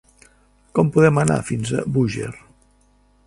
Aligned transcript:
Com 0.77 0.89
podem 0.95 1.19
anar 1.23 1.37
fins 1.49 1.73
a 1.81 1.85
Búger? 1.99 2.31